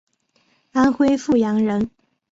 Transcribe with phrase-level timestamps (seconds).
[0.71, 1.91] 安徽阜阳人。